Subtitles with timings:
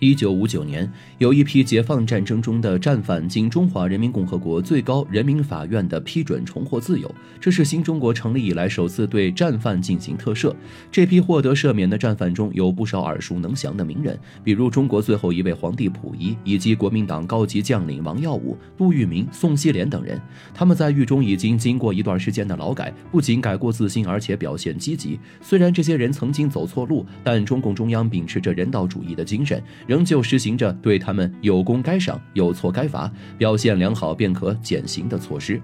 [0.00, 10.54] 一九五九年，有一批解放战争中的战犯经中华人民共和国最高人民法院的批准重获自由，这是新中国成立以来首次对战犯进行特赦。
[10.90, 20.18] 这批获得赦免的战犯中有不少耳熟能详的名人，比如中国最后一位皇帝溥仪，以及国民党高级将领王耀武、杜聿明、宋希濂等人。
[20.54, 25.20] 他们在狱中已经经过一段时间的劳改，不仅改过自新，而且表现积极。
[25.42, 29.62] 虽然这些人曾经走错路，但中共中央秉持着人道主义的精神。
[29.90, 35.60] 仍旧实行着对他们有功该赏、有错该罚、表现良好便可减刑的措施。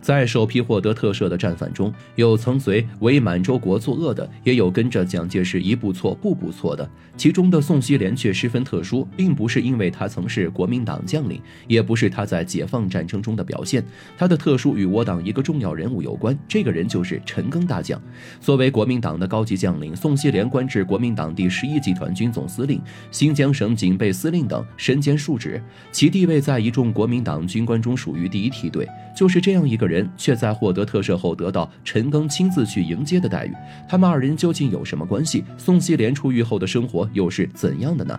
[0.00, 6.88] 在首批获得特赦的战犯中，有曾随伪满洲国作恶的，也有跟着蒋介石一步错步步错的。
[7.16, 13.84] 其中的宋希濂却十分特殊，并不是因为他曾是国民党将领，也不是他在解放战争中的表现，
[14.16, 16.38] 他的特殊与我党一个重要人物有关。
[16.46, 18.00] 这个人就是陈赓大将。
[18.40, 28.88] 作为国民党的高级将领，宋希濂官至国民党第十一集团军总司令、新疆省警备司令等，身兼数职，其地位在一众国民党军官中属于第一梯队。
[29.16, 33.52] 就是这样一个人，却在获得特赦后得到陈庚亲自去迎接的待遇。
[33.88, 35.44] 他们二人究竟有什么关系？
[35.56, 38.18] 宋希濂出狱后的生活又是怎样的呢？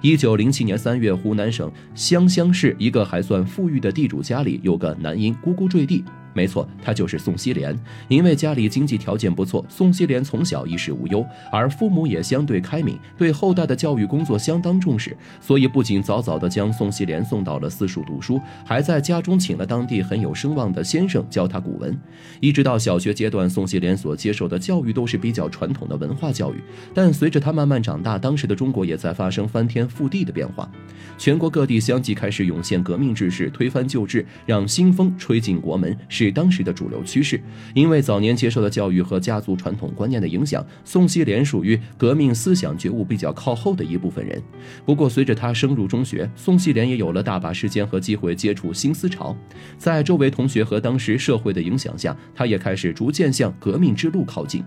[0.00, 6.04] 一九零七年三月，湖南省湘乡市一个还算富裕的地主家里，有个男婴咕咕坠地。
[6.34, 7.74] 没错，他就是宋希濂。
[8.08, 21.96] 因为家里经济条件不错，宋希濂从小衣食无忧，而父母也相对开明，对后代的教育工作相当重视，所以不仅早早地将宋希濂送到了私塾读书，还在家中请了当地很有声望的先生教他古文。
[22.40, 26.56] 一直到小学阶段，宋希濂所接受的教育都是比较传统的文化教育。
[26.92, 30.68] 但随着他慢慢长大，当时的中国也在发生翻天覆地的变化，
[31.16, 35.96] 全国各地相继开始涌现革命志士，推翻旧制，让新风吹进国门。
[36.08, 36.23] 是。
[36.24, 37.38] 对当时的主流趋势，
[37.74, 44.42] 因为早年接受的教育和家族传统观念的影响，宋希濂属于革命思想觉悟比较靠后的一部分人。
[44.86, 49.36] 不过，随着他升入中学，宋希濂也有了大把时间和机会接触新思潮，
[49.76, 54.64] 在周围同学和当时社会的影响下，他也开始逐渐向革命之路靠近。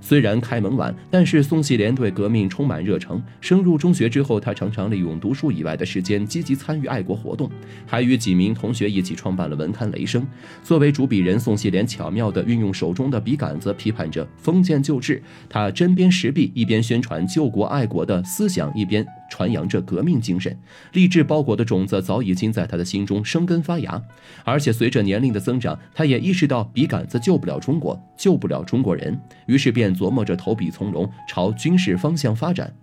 [0.00, 3.22] 虽然开门晚，但是宋希濂对革命充满热诚。
[3.40, 7.50] 升入中学之后，他常常利用读书以外的时间积极参与爱国活动，
[7.86, 10.22] 还与几名同学一起创办了文刊《雷声》。
[10.62, 15.22] 作为主笔人，宋希濂巧妙地运用手中的笔杆子，批判着封建旧制。
[15.48, 20.54] 他针砭时弊，一边宣传救国爱国的思想，一边传扬着革命精神。
[20.92, 24.02] 励志包裹的种子早已经在他的心中生根发芽。
[24.44, 29.18] 而且随着年龄的增长，他也意识到笔杆子救不了中国，救不了中国人。
[29.46, 29.70] 于是。
[29.70, 32.74] 便琢磨着投笔从戎，朝军事方向发展。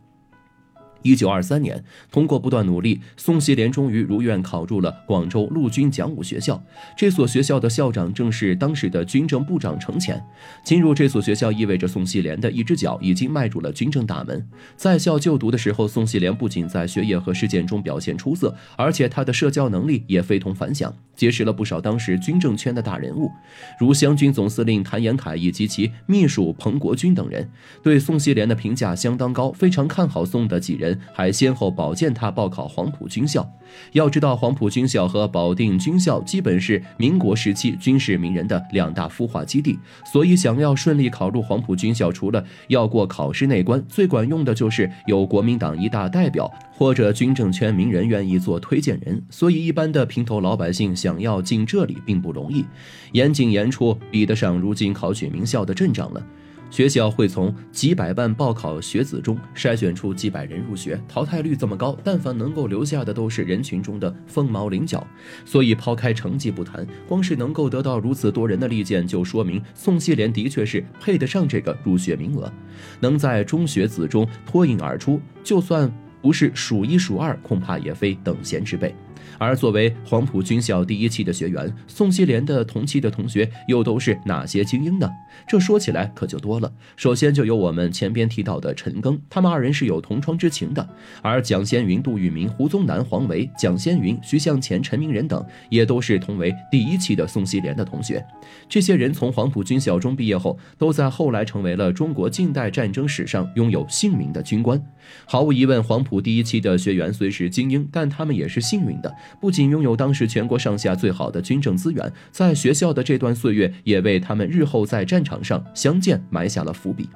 [1.02, 6.62] 一九二三年，通过不断努力，宋希濂终于如愿考入了广州陆军讲武学校。
[6.96, 10.24] 这所学校的校长正是当时的军政部长程潜。
[10.64, 14.48] 进入这所学校意味着宋希濂的一只脚已经迈入了军政大门。
[14.76, 23.32] 在校就读的时候，宋希濂不仅在学业和实践中表现出色，而且他的社交能力也非同凡响，结识了不少当时军政圈的大人物，
[23.80, 27.50] 如湘军总司令谭延闿以及其秘书彭国军等人，
[27.82, 30.87] 对宋希濂的评价相当高，非常看好宋的几人。
[31.14, 33.50] 还先后保荐他报考黄埔军校。
[33.92, 39.78] 要知道，黄埔军校和保定军校基本是民国时期军事名人的两大孵化基地，
[40.12, 49.22] 所以想要顺利考入黄埔军校，除了要过考试那关，最管用的就是有国民党一大代表或者军政圈名人愿意做推荐人。
[49.30, 52.66] 所以，一般的平头老百姓想要进这里并不容易。
[53.12, 56.26] 严进严出，比得上如今考取名校的镇长了。
[56.70, 65.06] 学校会从几百万报考学子中筛选出几百人入学，淘汰率这么高，但凡能够留下的都是人群中的凤毛麟角。
[65.46, 72.52] 所以抛开成绩不谈，光是能够得到如此多人的力荐，就说明宋希濂的确是配得上这个入学名额，
[73.00, 75.92] 能在中学子中脱颖而出，就算
[76.28, 78.94] 不是数一数二，恐怕也非等闲之辈。
[79.40, 85.10] 而作为黄埔军校第一期的学员，宋希濂的同期的同学又都是哪些精英呢？
[85.48, 86.70] 这说起来可就多了。
[86.96, 90.86] 首先就有我们前边提到的陈赓，他们二人是有同窗之情的。
[91.22, 98.26] 而蒋先云、杜聿明、胡宗南、黄维、蒋先云、徐向前、陈明仁等，也都是同为第一期的宋希濂的同学。
[98.68, 104.82] 这些人从黄埔军校中毕业后，都在后来成为了中国近代战争史上拥有姓名的军官。
[105.26, 109.14] 毫无疑问，黄埔第一期的学员虽是精英，但他们也是幸运的。
[109.40, 117.10] 不仅拥有当时全国上下最好的军政资源，在学校的这段岁月也为他们日后在战场上相见埋下了伏笔。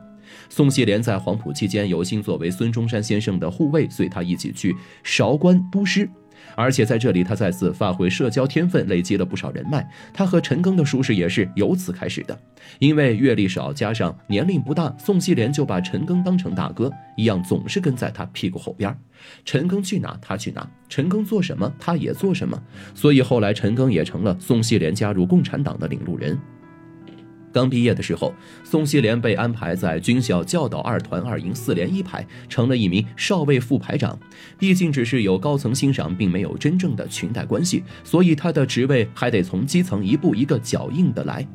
[0.49, 6.09] 宋希濂在黄埔期间有幸作为孙中山先生的护卫，随他一起去韶关督师。
[6.55, 9.89] 而且在这里，他再次发挥社交天分，累积了不少人脉。
[10.13, 12.37] 他和陈赓的熟识也是由此开始的。
[12.79, 18.95] 因为阅历少，加上年龄不大，宋希濂就把陈赓当成大哥一样，总是跟在他屁股后边。
[19.45, 22.61] 陈赓去哪，他去哪；陈赓做什么，他也做什么。
[22.93, 26.37] 所以后来，陈赓也成了宋希濂加入共产党的领路人。
[27.51, 28.33] 刚毕业的时候，
[28.63, 34.17] 宋希濂被安排在军校教导二团二营四连一排，成了一名少尉副排长。
[34.57, 41.47] 毕竟只是有高层欣赏，并没有真正的裙带关系，所以他的职位还得从基层一步一个脚印的来。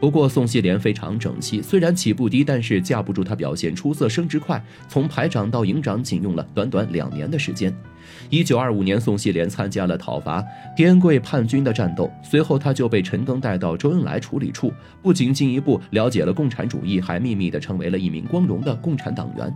[0.00, 7.74] 不过宋希濂非常整齐，虽然起步低，但是架不住他表现出色，升职快，从排长到营长仅用了短短两年的时间。
[8.28, 10.44] 一九二五年，宋希濂参加了讨伐
[10.76, 14.72] 滇桂叛军的战斗，随后他就被陈赓带到周恩来处理处，
[15.02, 19.54] 不仅进一步了解了共产主义，还秘密地成为了一名光荣的共产党员。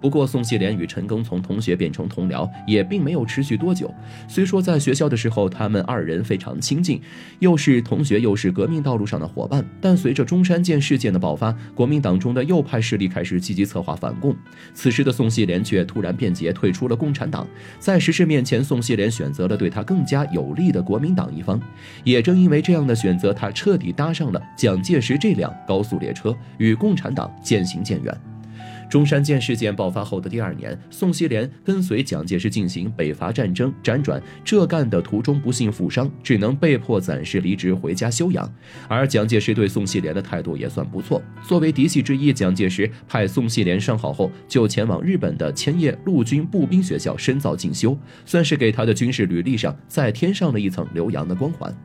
[0.00, 3.92] 不过，宋希濂与陈赓从同学变成同僚，也并没有持续多久。
[4.28, 7.00] 虽说在学校的时候，他们二人非常亲近，
[7.40, 9.63] 又是同学，又是革命道路上的伙伴。
[9.80, 14.34] 但随着中山舰事件的爆发，国民党中的右派势力开始积极策划反共。
[14.72, 17.46] 此时的宋希濂却突然变节，退出了共产党。
[17.78, 21.60] 在时事面前，宋希濂选择了对他更加有利的国民党一方。
[22.02, 28.33] 也正因为这样的选择，他彻底搭上了蒋介石这辆高速列车，与共产党渐行渐远。
[28.94, 38.48] 中山舰事件爆发后的第二年，宋希濂跟随蒋介石进行北伐战争，辗转浙赣的途中不幸负伤，只能被迫暂时离职回家休养。
[38.86, 51.76] 而蒋介石对宋希濂的态度也算不错，作为嫡系之一，蒋介石派宋希濂伤好后就前往日本的千叶陆军步兵学校深造进修，算是给他的军事履历上再添上了一层留洋的光环。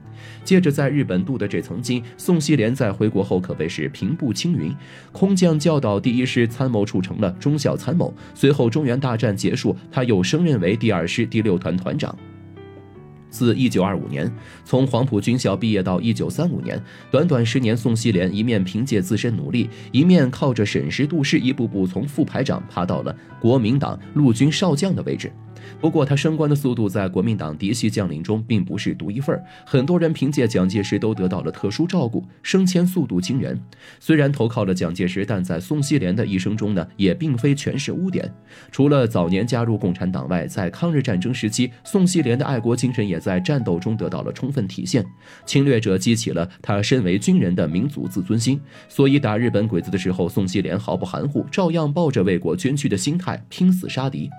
[0.44, 4.76] 借着在日本镀的这层金，宋希濂在回国后可谓是平步青云，
[5.14, 8.14] 空降教导第一师参谋处成了中校参谋。
[8.34, 12.16] 随后中原大战结束，他又升任为第二师第六团团长。
[13.30, 14.32] 自1925年
[14.64, 16.82] 从黄埔军校毕业到1935年，
[17.12, 25.32] 短短十年，宋希濂一面凭借自身努力，一面靠着审时度势，一步步从副排长爬到了国民党陆军少将的位置。
[25.80, 33.60] 不过，他升官的速度在国民党嫡系将领中并不是独一份很多人凭借蒋介石都得到了特殊照顾，升迁速度惊人。
[34.00, 38.34] 虽然投靠了蒋介石，但在宋希濂的一生中呢，也并非全是污点。
[38.72, 45.06] 除了早年加入共产党外，在抗日战争时期，宋希濂的爱国精神也在战斗中得到了充分体现。
[45.46, 54.30] 侵略者激起了他身为军人的民族自尊心，所以打日本鬼子的时候，宋希濂毫不含糊，照样抱着为国捐躯的心态拼死杀敌。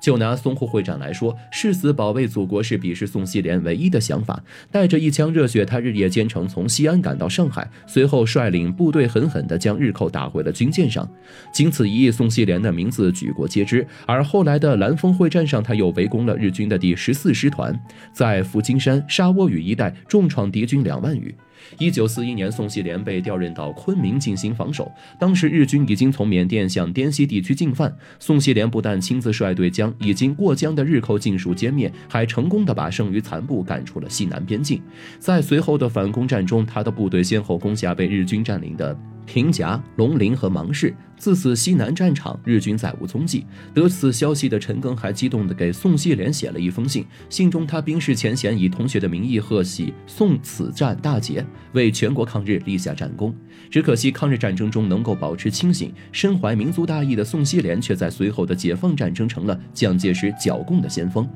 [0.00, 4.42] 就拿淞沪会战来说，誓死保卫祖国是彼时宋希濂唯一的想法。
[4.70, 11.08] 带着一腔热血，他日夜兼程，从西安赶到上海，随后率领部队狠狠地将日寇打回了军舰上。
[11.52, 13.86] 经此一役，宋希濂的名字举国皆知。
[14.06, 17.78] 而后来的兰峰会战上，他又围攻了日军的第十四师团，
[18.12, 21.34] 在福金山、沙窝屿一带重创敌军两万余。
[21.78, 24.90] 一九四一年，宋希濂被调任到昆明进行防守。
[25.18, 34.82] 当时日军已经从缅甸向滇西地区进犯，宋希濂不但亲自率队将已经过江的日寇尽数歼灭，还成功的把剩余残部赶出了西南边境。
[35.18, 38.96] 在随后的反攻战中，他的部队先后攻下被日军占领的。
[39.26, 43.46] 平夹、龙陵和芒市，自此西南战场日军再无踪迹。
[43.72, 53.34] 得此消息的陈赓还激动地给宋希濂写了一封信，信中他冰释前嫌，以同学的名义贺喜宋此战大捷，为全国抗日立下战功。
[53.70, 61.28] 只可惜抗日战争中能够保持清醒、身怀民族大义的宋希濂，却在随后的解放战争成了蒋介石剿共的先锋。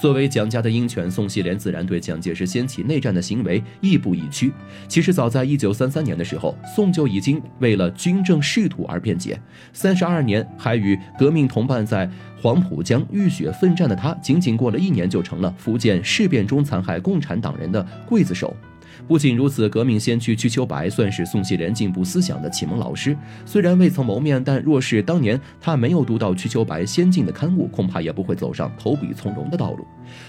[0.00, 4.52] 作为蒋家的鹰犬，宋希濂自然对蒋介石掀起内战的行为亦步亦趋。
[4.86, 7.39] 其实早在一九三三年的时候，宋就已经。
[7.58, 9.38] 为了军政仕途而辩解，
[9.72, 12.08] 三十二年还与革命同伴在
[12.40, 18.54] 黄浦江浴血奋战的他，仅仅过了一年就成了福建事变中残害共产党人的刽子手。
[19.08, 23.16] 不仅如此，革命先驱瞿秋白算是宋希濂进步思想的启蒙老师。
[23.44, 29.84] 虽然未曾谋面，但若是当年他没有读到瞿秋白先进的刊物，恐怕也不会走上投笔从戎的道路。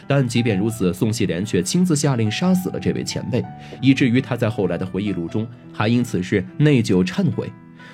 [0.07, 3.43] 但即便如此，宋希濂却亲自下令杀死了这位前辈，
[3.81, 7.51] 以至于他在后来的回忆录中还因此事内疚忏悔。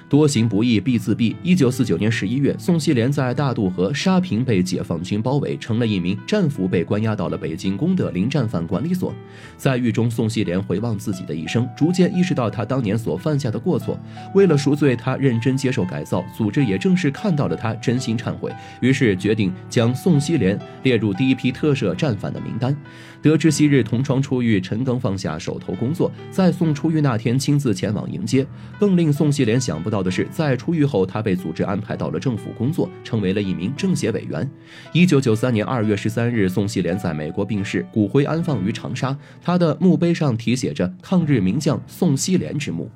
[0.10, 1.36] 多行不义必自毙。
[1.44, 9.14] 一九四九年十一月，宋希濂在大渡河沙坪被解放军包围，成了一名战俘，被关押到了北京公德林战犯管理所。
[9.58, 14.00] 在狱中，宋希濂回望自己的一生，逐渐意识到他当年所犯下的过错。
[14.34, 16.24] 为了赎罪，他认真接受改造。
[16.38, 18.50] 组织也正是看到了他真心忏悔，
[18.80, 22.76] 于是决定将宋希濂列入第一批特赦战犯的名单。
[23.22, 28.48] 得知昔日同窗出狱，陈赓放下手头工作，在宋出狱那天亲自前往迎接。
[28.80, 29.97] 更令宋希濂想不到。
[29.98, 34.48] 到的是，在出狱后，他被组织安排到了政府工作，成为了一名政协委员。
[34.94, 42.88] 一九九三年二月十三日，宋希濂在美国病逝，骨灰安放于长沙，他的墓碑上题写着“抗日名将宋希濂之墓”。